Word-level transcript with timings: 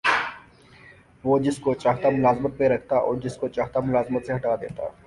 وہ 1.23 1.37
جس 1.39 1.57
کو 1.57 1.73
چاہتا 1.73 2.09
ملازمت 2.09 2.57
پر 2.57 2.69
رکھتا 2.69 2.95
اور 2.97 3.15
جس 3.15 3.37
کو 3.37 3.47
چاہتا 3.47 3.79
ملازمت 3.79 4.25
سے 4.25 4.33
ہٹا 4.33 4.55
دیتا 4.55 4.87